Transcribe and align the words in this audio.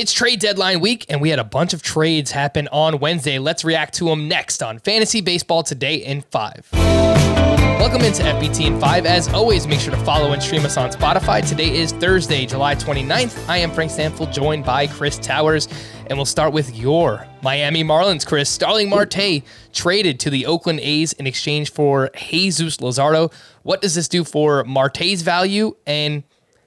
It's 0.00 0.14
trade 0.14 0.40
deadline 0.40 0.80
week, 0.80 1.04
and 1.10 1.20
we 1.20 1.28
had 1.28 1.38
a 1.38 1.44
bunch 1.44 1.74
of 1.74 1.82
trades 1.82 2.30
happen 2.30 2.68
on 2.68 3.00
Wednesday. 3.00 3.38
Let's 3.38 3.66
react 3.66 3.92
to 3.96 4.06
them 4.06 4.28
next 4.28 4.62
on 4.62 4.78
Fantasy 4.78 5.20
Baseball 5.20 5.62
Today 5.62 5.96
in 5.96 6.22
5. 6.22 6.70
Welcome 6.72 8.00
into 8.00 8.22
FBT 8.22 8.68
in 8.68 8.80
5. 8.80 9.04
As 9.04 9.28
always, 9.34 9.66
make 9.66 9.78
sure 9.78 9.94
to 9.94 10.02
follow 10.02 10.32
and 10.32 10.42
stream 10.42 10.64
us 10.64 10.78
on 10.78 10.88
Spotify. 10.88 11.46
Today 11.46 11.76
is 11.76 11.92
Thursday, 11.92 12.46
July 12.46 12.76
29th. 12.76 13.46
I 13.46 13.58
am 13.58 13.70
Frank 13.70 13.92
Stampfl, 13.92 14.32
joined 14.32 14.64
by 14.64 14.86
Chris 14.86 15.18
Towers, 15.18 15.68
and 16.06 16.16
we'll 16.16 16.24
start 16.24 16.54
with 16.54 16.74
your 16.74 17.26
Miami 17.42 17.84
Marlins, 17.84 18.26
Chris. 18.26 18.48
Starling 18.48 18.88
Marte 18.88 19.42
traded 19.74 20.18
to 20.20 20.30
the 20.30 20.46
Oakland 20.46 20.80
A's 20.80 21.12
in 21.12 21.26
exchange 21.26 21.72
for 21.72 22.08
Jesus 22.16 22.78
Luzardo. 22.78 23.30
What 23.64 23.82
does 23.82 23.96
this 23.96 24.08
do 24.08 24.24
for 24.24 24.64
Marte's 24.64 25.20
value, 25.20 25.76
and 25.86 26.22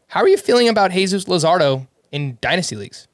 how 0.10 0.20
are 0.22 0.30
you 0.30 0.38
feeling 0.38 0.70
about 0.70 0.92
Jesus 0.92 1.24
Luzardo 1.26 1.88
in 2.12 2.38
dynasty 2.40 2.76
leagues? 2.76 3.08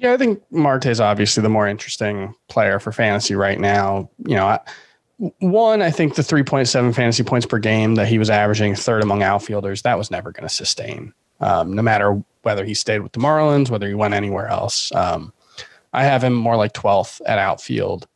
Yeah, 0.00 0.12
I 0.12 0.16
think 0.16 0.42
Marte 0.52 0.86
is 0.86 1.00
obviously 1.00 1.42
the 1.42 1.48
more 1.48 1.66
interesting 1.66 2.34
player 2.48 2.78
for 2.78 2.92
fantasy 2.92 3.34
right 3.34 3.58
now. 3.58 4.08
You 4.24 4.36
know, 4.36 4.46
I, 4.46 4.60
one, 5.40 5.82
I 5.82 5.90
think 5.90 6.14
the 6.14 6.22
3.7 6.22 6.94
fantasy 6.94 7.24
points 7.24 7.46
per 7.46 7.58
game 7.58 7.96
that 7.96 8.06
he 8.06 8.18
was 8.18 8.30
averaging 8.30 8.76
third 8.76 9.02
among 9.02 9.24
outfielders, 9.24 9.82
that 9.82 9.98
was 9.98 10.10
never 10.10 10.30
going 10.30 10.48
to 10.48 10.54
sustain, 10.54 11.12
um, 11.40 11.72
no 11.72 11.82
matter 11.82 12.22
whether 12.42 12.64
he 12.64 12.74
stayed 12.74 13.00
with 13.00 13.10
the 13.10 13.18
Marlins, 13.18 13.70
whether 13.70 13.88
he 13.88 13.94
went 13.94 14.14
anywhere 14.14 14.46
else. 14.46 14.94
Um, 14.94 15.32
I 15.92 16.04
have 16.04 16.22
him 16.22 16.32
more 16.32 16.56
like 16.56 16.74
12th 16.74 17.20
at 17.26 17.38
outfield. 17.38 18.06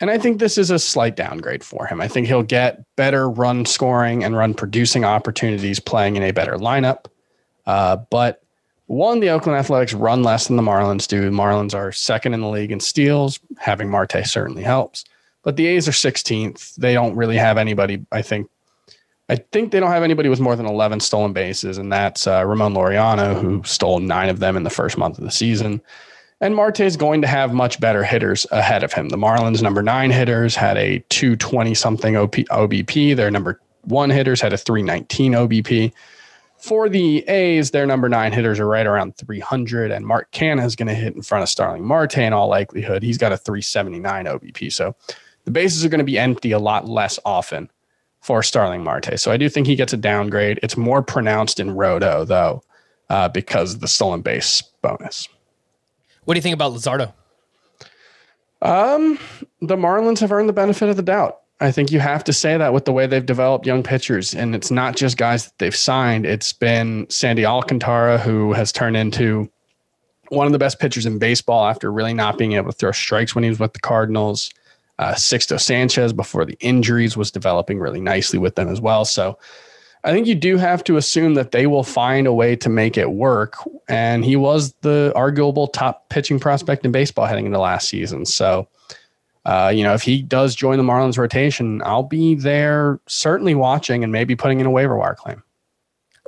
And 0.00 0.10
I 0.10 0.16
think 0.16 0.38
this 0.38 0.56
is 0.56 0.70
a 0.70 0.78
slight 0.78 1.14
downgrade 1.14 1.62
for 1.62 1.86
him. 1.86 2.00
I 2.00 2.08
think 2.08 2.26
he'll 2.26 2.42
get 2.42 2.82
better 2.96 3.28
run 3.28 3.66
scoring 3.66 4.24
and 4.24 4.34
run 4.34 4.54
producing 4.54 5.04
opportunities 5.04 5.78
playing 5.78 6.16
in 6.16 6.22
a 6.22 6.32
better 6.32 6.56
lineup. 6.56 7.04
Uh, 7.66 7.98
but 8.10 8.41
one, 8.92 9.20
the 9.20 9.30
Oakland 9.30 9.58
Athletics 9.58 9.94
run 9.94 10.22
less 10.22 10.48
than 10.48 10.56
the 10.56 10.62
Marlins 10.62 11.08
do. 11.08 11.22
The 11.22 11.30
Marlins 11.30 11.74
are 11.74 11.92
second 11.92 12.34
in 12.34 12.40
the 12.40 12.48
league 12.48 12.70
in 12.70 12.80
steals. 12.80 13.40
Having 13.58 13.90
Marte 13.90 14.26
certainly 14.26 14.62
helps. 14.62 15.04
But 15.42 15.56
the 15.56 15.66
A's 15.66 15.88
are 15.88 15.92
16th. 15.92 16.74
They 16.76 16.92
don't 16.92 17.16
really 17.16 17.36
have 17.36 17.56
anybody, 17.58 18.04
I 18.12 18.22
think. 18.22 18.48
I 19.28 19.36
think 19.36 19.72
they 19.72 19.80
don't 19.80 19.90
have 19.90 20.02
anybody 20.02 20.28
with 20.28 20.40
more 20.40 20.56
than 20.56 20.66
11 20.66 21.00
stolen 21.00 21.32
bases, 21.32 21.78
and 21.78 21.90
that's 21.90 22.26
uh, 22.26 22.44
Ramon 22.44 22.74
Laureano, 22.74 23.40
who 23.40 23.62
stole 23.64 23.98
nine 23.98 24.28
of 24.28 24.40
them 24.40 24.56
in 24.56 24.62
the 24.62 24.70
first 24.70 24.98
month 24.98 25.16
of 25.16 25.24
the 25.24 25.30
season. 25.30 25.80
And 26.42 26.54
Marte 26.54 26.80
is 26.80 26.96
going 26.96 27.22
to 27.22 27.28
have 27.28 27.54
much 27.54 27.80
better 27.80 28.04
hitters 28.04 28.46
ahead 28.50 28.82
of 28.82 28.92
him. 28.92 29.08
The 29.08 29.16
Marlins' 29.16 29.62
number 29.62 29.82
nine 29.82 30.10
hitters 30.10 30.54
had 30.54 30.76
a 30.76 30.98
220 31.08 31.72
something 31.74 32.14
OBP. 32.14 33.16
Their 33.16 33.30
number 33.30 33.58
one 33.84 34.10
hitters 34.10 34.40
had 34.40 34.52
a 34.52 34.58
319 34.58 35.32
OBP. 35.32 35.92
For 36.62 36.88
the 36.88 37.28
A's, 37.28 37.72
their 37.72 37.86
number 37.86 38.08
nine 38.08 38.32
hitters 38.32 38.60
are 38.60 38.68
right 38.68 38.86
around 38.86 39.16
300, 39.16 39.90
and 39.90 40.06
Mark 40.06 40.30
Canha 40.30 40.64
is 40.64 40.76
going 40.76 40.86
to 40.86 40.94
hit 40.94 41.16
in 41.16 41.20
front 41.20 41.42
of 41.42 41.48
Starling 41.48 41.84
Marte 41.84 42.18
in 42.18 42.32
all 42.32 42.46
likelihood. 42.46 43.02
He's 43.02 43.18
got 43.18 43.32
a 43.32 43.36
379 43.36 44.26
OBP. 44.26 44.72
So 44.72 44.94
the 45.44 45.50
bases 45.50 45.84
are 45.84 45.88
going 45.88 45.98
to 45.98 46.04
be 46.04 46.20
empty 46.20 46.52
a 46.52 46.60
lot 46.60 46.86
less 46.86 47.18
often 47.24 47.68
for 48.20 48.44
Starling 48.44 48.84
Marte. 48.84 49.18
So 49.18 49.32
I 49.32 49.36
do 49.38 49.48
think 49.48 49.66
he 49.66 49.74
gets 49.74 49.92
a 49.92 49.96
downgrade. 49.96 50.60
It's 50.62 50.76
more 50.76 51.02
pronounced 51.02 51.58
in 51.58 51.72
Roto, 51.72 52.24
though, 52.24 52.62
uh, 53.10 53.28
because 53.28 53.74
of 53.74 53.80
the 53.80 53.88
stolen 53.88 54.22
base 54.22 54.62
bonus. 54.82 55.28
What 56.26 56.34
do 56.34 56.38
you 56.38 56.42
think 56.42 56.54
about 56.54 56.74
Luzardo? 56.74 57.12
Um, 58.62 59.18
the 59.60 59.74
Marlins 59.74 60.20
have 60.20 60.30
earned 60.30 60.48
the 60.48 60.52
benefit 60.52 60.88
of 60.88 60.94
the 60.94 61.02
doubt. 61.02 61.41
I 61.62 61.70
think 61.70 61.92
you 61.92 62.00
have 62.00 62.24
to 62.24 62.32
say 62.32 62.56
that 62.56 62.72
with 62.72 62.86
the 62.86 62.92
way 62.92 63.06
they've 63.06 63.24
developed 63.24 63.66
young 63.66 63.84
pitchers. 63.84 64.34
And 64.34 64.52
it's 64.52 64.72
not 64.72 64.96
just 64.96 65.16
guys 65.16 65.44
that 65.44 65.58
they've 65.58 65.76
signed, 65.76 66.26
it's 66.26 66.52
been 66.52 67.06
Sandy 67.08 67.46
Alcantara, 67.46 68.18
who 68.18 68.52
has 68.52 68.72
turned 68.72 68.96
into 68.96 69.48
one 70.30 70.46
of 70.46 70.52
the 70.52 70.58
best 70.58 70.80
pitchers 70.80 71.06
in 71.06 71.20
baseball 71.20 71.64
after 71.66 71.92
really 71.92 72.14
not 72.14 72.36
being 72.36 72.54
able 72.54 72.72
to 72.72 72.76
throw 72.76 72.90
strikes 72.90 73.34
when 73.36 73.44
he 73.44 73.50
was 73.50 73.60
with 73.60 73.74
the 73.74 73.78
Cardinals. 73.78 74.50
Uh, 74.98 75.12
Sixto 75.12 75.60
Sanchez, 75.60 76.12
before 76.12 76.44
the 76.44 76.56
injuries, 76.58 77.16
was 77.16 77.30
developing 77.30 77.78
really 77.78 78.00
nicely 78.00 78.40
with 78.40 78.56
them 78.56 78.68
as 78.68 78.80
well. 78.80 79.04
So 79.04 79.38
I 80.04 80.10
think 80.10 80.26
you 80.26 80.34
do 80.34 80.56
have 80.56 80.82
to 80.84 80.96
assume 80.96 81.34
that 81.34 81.52
they 81.52 81.68
will 81.68 81.84
find 81.84 82.26
a 82.26 82.32
way 82.32 82.56
to 82.56 82.68
make 82.68 82.98
it 82.98 83.12
work. 83.12 83.56
And 83.88 84.24
he 84.24 84.34
was 84.34 84.72
the 84.80 85.12
arguable 85.14 85.68
top 85.68 86.08
pitching 86.08 86.40
prospect 86.40 86.84
in 86.84 86.90
baseball 86.90 87.26
heading 87.26 87.46
into 87.46 87.60
last 87.60 87.88
season. 87.88 88.26
So, 88.26 88.66
uh, 89.44 89.72
you 89.74 89.82
know, 89.82 89.94
if 89.94 90.02
he 90.02 90.22
does 90.22 90.54
join 90.54 90.78
the 90.78 90.84
Marlins 90.84 91.18
rotation, 91.18 91.82
I'll 91.84 92.02
be 92.02 92.34
there 92.34 93.00
certainly 93.06 93.54
watching 93.54 94.04
and 94.04 94.12
maybe 94.12 94.36
putting 94.36 94.60
in 94.60 94.66
a 94.66 94.70
waiver 94.70 94.96
wire 94.96 95.14
claim. 95.14 95.42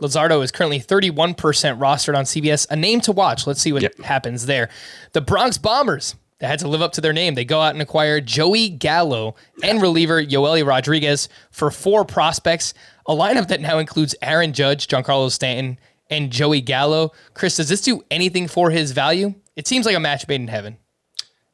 Luzardo 0.01 0.43
is 0.43 0.51
currently 0.51 0.81
31% 0.81 1.37
rostered 1.37 2.17
on 2.17 2.25
CBS. 2.25 2.67
A 2.71 2.77
name 2.77 3.01
to 3.03 3.13
watch. 3.13 3.47
Let's 3.47 3.61
see 3.61 3.73
what 3.73 3.83
yep. 3.83 3.97
happens 4.01 4.47
there. 4.47 4.69
The 5.13 5.21
Bronx 5.21 5.57
Bombers 5.57 6.17
they 6.45 6.49
had 6.49 6.59
to 6.59 6.69
live 6.69 6.83
up 6.83 6.93
to 6.93 7.01
their 7.01 7.13
name. 7.13 7.35
They 7.35 7.45
go 7.45 7.61
out 7.61 7.73
and 7.73 7.81
acquire 7.81 8.21
Joey 8.21 8.69
Gallo 8.69 9.37
and 9.63 9.81
reliever 9.81 10.23
Joely 10.23 10.67
Rodriguez 10.67 11.29
for 11.51 11.71
four 11.71 12.05
prospects. 12.05 12.75
A 13.07 13.13
lineup 13.13 13.49
that 13.49 13.61
now 13.61 13.79
includes 13.79 14.15
Aaron 14.21 14.53
Judge, 14.53 14.89
Giancarlo 14.89 15.31
Stanton, 15.31 15.79
and 16.11 16.31
Joey 16.31 16.61
Gallo. 16.61 17.13
Chris, 17.35 17.57
does 17.57 17.69
this 17.69 17.81
do 17.81 18.03
anything 18.11 18.49
for 18.49 18.71
his 18.71 18.93
value? 18.93 19.35
It 19.57 19.69
seems 19.69 19.87
like 19.87 19.97
a 19.97 20.01
match 20.01 20.27
made 20.27 20.41
in 20.41 20.49
heaven. 20.49 20.77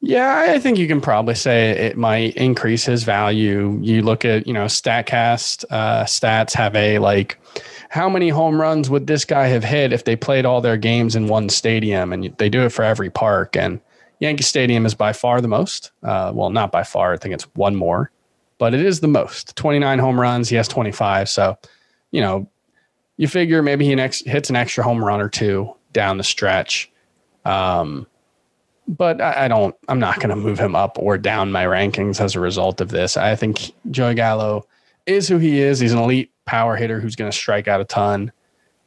Yeah, 0.02 0.46
I 0.48 0.58
think 0.58 0.78
you 0.78 0.88
can 0.88 1.02
probably 1.02 1.34
say 1.34 1.70
it 1.70 1.98
might 1.98 2.34
increase 2.36 2.86
his 2.86 3.02
value. 3.02 3.78
You 3.82 4.00
look 4.00 4.24
at, 4.24 4.46
you 4.46 4.54
know, 4.54 4.64
StatCast 4.64 5.66
uh, 5.68 6.04
stats 6.04 6.54
have 6.54 6.74
a 6.74 6.98
like, 6.98 7.38
how 7.90 8.08
many 8.08 8.30
home 8.30 8.58
runs 8.58 8.88
would 8.88 9.06
this 9.06 9.26
guy 9.26 9.48
have 9.48 9.62
hit 9.62 9.92
if 9.92 10.04
they 10.04 10.16
played 10.16 10.46
all 10.46 10.62
their 10.62 10.78
games 10.78 11.16
in 11.16 11.28
one 11.28 11.50
stadium? 11.50 12.14
And 12.14 12.34
they 12.38 12.48
do 12.48 12.62
it 12.62 12.70
for 12.70 12.82
every 12.82 13.10
park. 13.10 13.56
And 13.56 13.78
Yankee 14.20 14.42
Stadium 14.42 14.86
is 14.86 14.94
by 14.94 15.12
far 15.12 15.42
the 15.42 15.48
most. 15.48 15.90
Uh, 16.02 16.32
well, 16.34 16.48
not 16.48 16.72
by 16.72 16.82
far. 16.82 17.12
I 17.12 17.18
think 17.18 17.34
it's 17.34 17.44
one 17.54 17.76
more, 17.76 18.10
but 18.56 18.72
it 18.72 18.80
is 18.80 19.00
the 19.00 19.08
most. 19.08 19.54
29 19.56 19.98
home 19.98 20.18
runs. 20.18 20.48
He 20.48 20.56
has 20.56 20.68
25. 20.68 21.28
So, 21.28 21.58
you 22.10 22.22
know, 22.22 22.48
you 23.18 23.28
figure 23.28 23.62
maybe 23.62 23.84
he 23.84 23.94
next 23.94 24.26
hits 24.26 24.48
an 24.48 24.56
extra 24.56 24.82
home 24.82 25.04
run 25.04 25.20
or 25.20 25.28
two 25.28 25.74
down 25.92 26.16
the 26.16 26.24
stretch. 26.24 26.90
Um, 27.44 28.06
but 28.90 29.20
I, 29.20 29.44
I 29.44 29.48
don't. 29.48 29.74
I'm 29.88 30.00
not 30.00 30.16
going 30.16 30.30
to 30.30 30.36
move 30.36 30.58
him 30.58 30.74
up 30.74 30.98
or 30.98 31.16
down 31.16 31.52
my 31.52 31.64
rankings 31.64 32.20
as 32.20 32.34
a 32.34 32.40
result 32.40 32.80
of 32.80 32.88
this. 32.88 33.16
I 33.16 33.36
think 33.36 33.72
Joey 33.90 34.14
Gallo 34.14 34.66
is 35.06 35.28
who 35.28 35.38
he 35.38 35.60
is. 35.60 35.78
He's 35.78 35.92
an 35.92 35.98
elite 35.98 36.32
power 36.44 36.76
hitter 36.76 37.00
who's 37.00 37.16
going 37.16 37.30
to 37.30 37.36
strike 37.36 37.68
out 37.68 37.80
a 37.80 37.84
ton. 37.84 38.32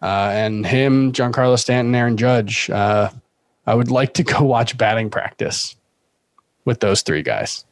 Uh, 0.01 0.31
and 0.33 0.65
him, 0.65 1.13
Giancarlo 1.13 1.57
Stanton, 1.57 1.95
Aaron 1.95 2.17
Judge. 2.17 2.69
Uh, 2.69 3.09
I 3.65 3.73
would 3.73 3.89
like 3.89 4.13
to 4.15 4.23
go 4.23 4.43
watch 4.43 4.77
batting 4.77 5.09
practice 5.09 5.75
with 6.65 6.81
those 6.81 7.01
three 7.01 7.23
guys. 7.23 7.65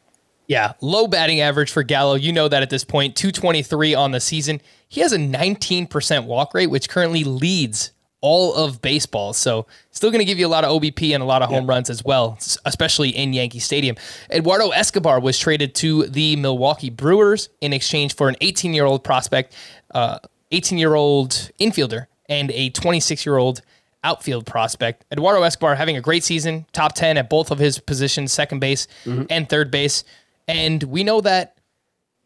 Yeah, 0.48 0.74
low 0.82 1.08
batting 1.08 1.42
average 1.42 1.72
for 1.72 1.84
Gallo. 1.84 2.16
You 2.16 2.32
know 2.34 2.48
that 2.48 2.62
at 2.62 2.70
this 2.70 2.84
point, 2.84 3.16
223 3.16 3.94
on 3.94 4.12
the 4.12 4.20
season. 4.20 4.62
He 4.88 5.02
has 5.02 5.14
a 5.14 5.18
19% 5.18 6.26
walk 6.26 6.54
rate, 6.54 6.68
which 6.68 6.90
currently 6.90 7.24
leads 7.24 7.92
all 8.22 8.54
of 8.54 8.82
baseball. 8.82 9.34
So 9.34 9.66
still 9.90 10.12
going 10.12 10.20
to 10.20 10.26
give 10.26 10.40
you 10.40 10.46
a 10.46 10.50
lot 10.50 10.64
of 10.64 10.80
OBP 10.80 11.14
and 11.14 11.22
a 11.22 11.26
lot 11.26 11.42
of 11.42 11.50
home 11.50 11.68
runs 11.68 11.90
as 11.90 12.06
well, 12.06 12.38
especially 12.66 13.10
in 13.10 13.34
Yankee 13.34 13.60
Stadium. 13.60 13.96
Eduardo 14.30 14.70
Escobar 14.70 15.20
was 15.20 15.38
traded 15.38 15.74
to 15.76 16.06
the 16.06 16.36
Milwaukee 16.36 16.92
Brewers 16.92 17.50
in 17.62 17.74
exchange 17.74 18.16
for 18.16 18.30
an 18.30 18.36
18 18.42 18.74
year 18.74 18.86
old 18.86 19.04
prospect, 19.04 19.56
18 19.94 20.78
uh, 20.78 20.80
year 20.80 20.94
old 20.94 21.52
infielder, 21.60 22.06
and 22.30 22.52
a 22.52 22.70
26 22.70 23.26
year 23.26 23.38
old 23.38 23.62
outfield 24.04 24.46
prospect. 24.46 25.04
Eduardo 25.12 25.42
Escobar 25.44 25.76
having 25.76 25.98
a 25.98 26.02
great 26.02 26.24
season, 26.24 26.66
top 26.74 26.94
10 26.94 27.18
at 27.18 27.30
both 27.30 27.52
of 27.52 27.60
his 27.60 27.80
positions, 27.80 28.32
second 28.32 28.60
base 28.60 28.88
mm-hmm. 29.04 29.24
and 29.30 29.50
third 29.50 29.72
base. 29.72 30.04
And 30.48 30.84
we 30.84 31.04
know 31.04 31.22
that 31.22 31.58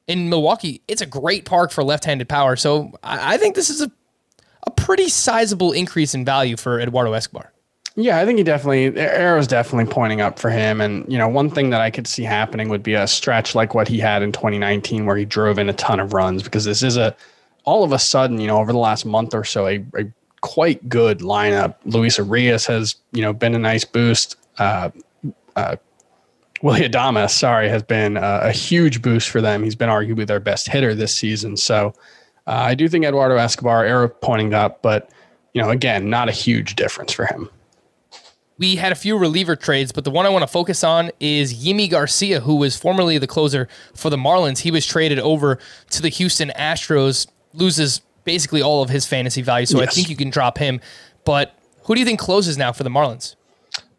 in 0.07 0.29
Milwaukee, 0.29 0.81
it's 0.87 1.01
a 1.01 1.05
great 1.05 1.45
park 1.45 1.71
for 1.71 1.83
left 1.83 2.05
handed 2.05 2.29
power. 2.29 2.55
So 2.55 2.91
I 3.03 3.37
think 3.37 3.55
this 3.55 3.69
is 3.69 3.81
a 3.81 3.91
a 4.65 4.71
pretty 4.71 5.09
sizable 5.09 5.71
increase 5.71 6.13
in 6.13 6.25
value 6.25 6.57
for 6.57 6.79
Eduardo 6.79 7.13
Escobar. 7.13 7.51
Yeah, 7.97 8.19
I 8.19 8.25
think 8.25 8.37
he 8.37 8.43
definitely 8.43 8.97
arrow's 8.99 9.47
definitely 9.47 9.91
pointing 9.91 10.19
up 10.19 10.37
for 10.37 10.49
him. 10.49 10.81
And 10.81 11.09
you 11.11 11.17
know, 11.17 11.29
one 11.29 11.49
thing 11.49 11.69
that 11.69 11.79
I 11.79 11.89
could 11.89 12.07
see 12.07 12.23
happening 12.23 12.67
would 12.67 12.83
be 12.83 12.93
a 12.93 13.07
stretch 13.07 13.55
like 13.55 13.73
what 13.73 13.87
he 13.87 13.99
had 13.99 14.21
in 14.21 14.33
2019, 14.33 15.05
where 15.05 15.15
he 15.15 15.23
drove 15.23 15.57
in 15.57 15.69
a 15.69 15.73
ton 15.73 16.01
of 16.01 16.11
runs. 16.13 16.43
Because 16.43 16.65
this 16.65 16.83
is 16.83 16.97
a 16.97 17.15
all 17.63 17.83
of 17.83 17.93
a 17.93 17.99
sudden, 17.99 18.39
you 18.39 18.47
know, 18.47 18.59
over 18.59 18.73
the 18.73 18.77
last 18.77 19.05
month 19.05 19.33
or 19.33 19.45
so, 19.45 19.65
a, 19.65 19.77
a 19.97 20.05
quite 20.41 20.87
good 20.89 21.19
lineup. 21.19 21.75
Luis 21.85 22.17
Urias 22.17 22.65
has 22.65 22.95
you 23.13 23.21
know 23.21 23.31
been 23.31 23.55
a 23.55 23.59
nice 23.59 23.85
boost. 23.85 24.35
Uh, 24.57 24.89
uh, 25.55 25.77
Willy 26.61 26.81
Adames, 26.81 27.31
sorry, 27.31 27.69
has 27.69 27.83
been 27.83 28.17
a, 28.17 28.39
a 28.43 28.51
huge 28.51 29.01
boost 29.01 29.29
for 29.29 29.39
them. 29.39 29.63
He's 29.63 29.75
been 29.75 29.89
arguably 29.89 30.27
their 30.27 30.39
best 30.41 30.67
hitter 30.67 30.93
this 30.93 31.13
season. 31.13 31.55
So 31.55 31.93
uh, 32.47 32.51
I 32.51 32.75
do 32.75 32.87
think 32.87 33.05
Eduardo 33.05 33.35
Escobar, 33.37 33.85
arrow 33.85 34.07
pointing 34.07 34.53
up, 34.53 34.81
but 34.81 35.09
you 35.53 35.61
know, 35.61 35.69
again, 35.69 36.09
not 36.09 36.29
a 36.29 36.31
huge 36.31 36.75
difference 36.75 37.11
for 37.11 37.25
him. 37.25 37.49
We 38.57 38.77
had 38.77 38.91
a 38.91 38.95
few 38.95 39.17
reliever 39.17 39.55
trades, 39.55 39.91
but 39.91 40.03
the 40.05 40.11
one 40.11 40.25
I 40.25 40.29
want 40.29 40.43
to 40.43 40.47
focus 40.47 40.83
on 40.83 41.11
is 41.19 41.53
Yimi 41.53 41.89
Garcia, 41.89 42.39
who 42.39 42.55
was 42.55 42.77
formerly 42.77 43.17
the 43.17 43.27
closer 43.27 43.67
for 43.93 44.09
the 44.09 44.17
Marlins. 44.17 44.59
He 44.59 44.71
was 44.71 44.85
traded 44.85 45.19
over 45.19 45.59
to 45.89 46.01
the 46.01 46.09
Houston 46.09 46.51
Astros, 46.57 47.27
loses 47.53 48.01
basically 48.23 48.61
all 48.61 48.81
of 48.81 48.89
his 48.89 49.05
fantasy 49.05 49.41
value, 49.41 49.65
so 49.65 49.79
yes. 49.79 49.89
I 49.89 49.91
think 49.93 50.09
you 50.09 50.15
can 50.15 50.29
drop 50.29 50.57
him. 50.57 50.79
But 51.25 51.57
who 51.83 51.95
do 51.95 51.99
you 51.99 52.05
think 52.05 52.19
closes 52.19 52.57
now 52.57 52.71
for 52.71 52.83
the 52.83 52.89
Marlins? 52.89 53.35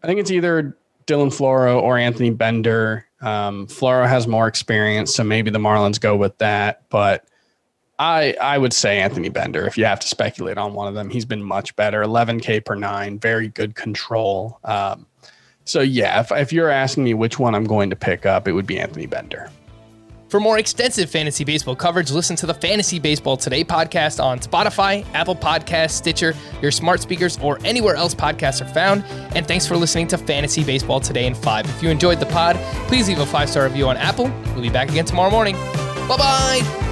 I 0.03 0.07
think 0.07 0.19
it's 0.19 0.31
either 0.31 0.75
Dylan 1.05 1.35
Floro 1.35 1.81
or 1.81 1.97
Anthony 1.97 2.29
Bender. 2.29 3.05
Um, 3.21 3.67
Floro 3.67 4.07
has 4.07 4.27
more 4.27 4.47
experience, 4.47 5.13
so 5.13 5.23
maybe 5.23 5.49
the 5.49 5.59
Marlins 5.59 5.99
go 5.99 6.15
with 6.15 6.37
that. 6.37 6.83
But 6.89 7.27
I 7.99 8.35
I 8.39 8.57
would 8.57 8.73
say 8.73 8.99
Anthony 8.99 9.29
Bender 9.29 9.65
if 9.65 9.77
you 9.77 9.85
have 9.85 9.99
to 10.01 10.07
speculate 10.07 10.57
on 10.57 10.73
one 10.73 10.87
of 10.87 10.93
them. 10.93 11.09
He's 11.09 11.25
been 11.25 11.43
much 11.43 11.75
better. 11.75 12.01
11K 12.03 12.63
per 12.63 12.75
nine, 12.75 13.19
very 13.19 13.47
good 13.49 13.75
control. 13.75 14.59
Um, 14.63 15.05
so 15.65 15.81
yeah, 15.81 16.21
if, 16.21 16.31
if 16.31 16.53
you're 16.53 16.69
asking 16.69 17.03
me 17.03 17.13
which 17.13 17.39
one 17.39 17.55
I'm 17.55 17.65
going 17.65 17.89
to 17.89 17.95
pick 17.95 18.25
up, 18.25 18.47
it 18.47 18.53
would 18.53 18.67
be 18.67 18.79
Anthony 18.79 19.05
Bender. 19.05 19.49
For 20.29 20.41
more 20.41 20.59
extensive 20.59 21.09
fantasy 21.09 21.45
baseball 21.45 21.75
coverage, 21.75 22.11
listen 22.11 22.35
to 22.37 22.45
the 22.45 22.53
Fantasy 22.53 22.99
Baseball 22.99 23.37
Today 23.37 23.63
podcast 23.63 24.21
on 24.21 24.39
Spotify, 24.39 25.05
Apple 25.13 25.37
Podcasts, 25.37 25.91
Stitcher, 25.91 26.33
your 26.61 26.71
smart 26.71 26.99
speakers, 26.99 27.39
or 27.41 27.59
anywhere 27.63 27.95
else 27.95 28.13
podcasts 28.13 28.59
are 28.61 28.67
found. 28.73 29.05
And 29.35 29.47
thanks 29.47 29.65
for 29.65 29.77
listening 29.77 30.07
to 30.07 30.17
Fantasy 30.17 30.65
Baseball 30.65 30.99
Today 30.99 31.27
in 31.27 31.33
5. 31.33 31.65
If 31.69 31.81
you 31.81 31.89
enjoyed 31.89 32.19
the 32.19 32.25
pod, 32.25 32.57
please 32.87 33.07
leave 33.07 33.19
a 33.19 33.25
five 33.25 33.49
star 33.49 33.63
review 33.63 33.87
on 33.87 33.95
Apple. 33.95 34.29
We'll 34.47 34.61
be 34.61 34.69
back 34.69 34.89
again 34.89 35.05
tomorrow 35.05 35.31
morning. 35.31 35.55
Bye 36.07 36.17
bye. 36.17 36.86